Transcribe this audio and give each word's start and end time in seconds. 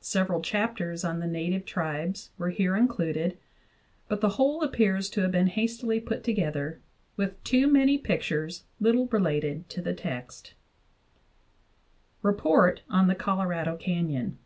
Several 0.00 0.40
chapters 0.40 1.04
on 1.04 1.20
the 1.20 1.26
native 1.26 1.66
tribes 1.66 2.30
were 2.38 2.48
here 2.48 2.74
included; 2.76 3.36
but 4.08 4.22
the 4.22 4.30
whole 4.40 4.62
appears 4.62 5.10
to 5.10 5.20
have 5.20 5.30
been 5.32 5.48
hastily 5.48 6.00
put 6.00 6.24
together, 6.24 6.80
with 7.18 7.44
too 7.44 7.66
many 7.70 7.98
pictures 7.98 8.64
little 8.80 9.06
related 9.08 9.68
to 9.68 9.82
the 9.82 9.92
text. 9.92 10.54
REPORT 12.22 12.84
ON 12.88 13.06
THE 13.06 13.14
COLORADO 13.14 13.76
CANYON. 13.76 14.38